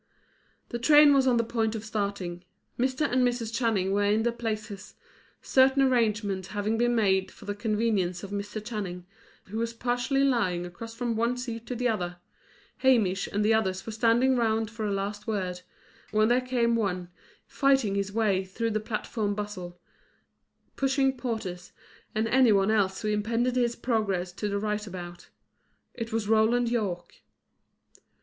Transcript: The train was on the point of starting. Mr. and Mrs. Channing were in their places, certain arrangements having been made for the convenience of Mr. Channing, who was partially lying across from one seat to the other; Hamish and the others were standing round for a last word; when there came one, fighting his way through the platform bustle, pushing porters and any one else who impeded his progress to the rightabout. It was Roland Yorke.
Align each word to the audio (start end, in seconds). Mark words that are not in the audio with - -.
The 0.69 0.79
train 0.79 1.13
was 1.13 1.27
on 1.27 1.37
the 1.37 1.43
point 1.43 1.75
of 1.75 1.85
starting. 1.85 2.43
Mr. 2.75 3.07
and 3.11 3.21
Mrs. 3.23 3.53
Channing 3.53 3.91
were 3.91 4.03
in 4.05 4.23
their 4.23 4.33
places, 4.33 4.95
certain 5.43 5.83
arrangements 5.83 6.47
having 6.47 6.75
been 6.79 6.95
made 6.95 7.29
for 7.29 7.45
the 7.45 7.53
convenience 7.53 8.23
of 8.23 8.31
Mr. 8.31 8.65
Channing, 8.65 9.05
who 9.49 9.59
was 9.59 9.75
partially 9.75 10.23
lying 10.23 10.65
across 10.65 10.95
from 10.95 11.15
one 11.15 11.37
seat 11.37 11.67
to 11.67 11.75
the 11.75 11.87
other; 11.87 12.17
Hamish 12.77 13.27
and 13.31 13.45
the 13.45 13.53
others 13.53 13.85
were 13.85 13.91
standing 13.91 14.35
round 14.35 14.71
for 14.71 14.87
a 14.87 14.91
last 14.91 15.27
word; 15.27 15.61
when 16.09 16.29
there 16.29 16.41
came 16.41 16.75
one, 16.75 17.09
fighting 17.45 17.93
his 17.93 18.11
way 18.11 18.43
through 18.43 18.71
the 18.71 18.79
platform 18.79 19.35
bustle, 19.35 19.79
pushing 20.75 21.15
porters 21.15 21.73
and 22.15 22.27
any 22.27 22.51
one 22.51 22.71
else 22.71 23.03
who 23.03 23.07
impeded 23.09 23.55
his 23.55 23.75
progress 23.75 24.31
to 24.31 24.49
the 24.49 24.57
rightabout. 24.57 25.29
It 25.93 26.11
was 26.11 26.27
Roland 26.27 26.69
Yorke. 26.71 27.21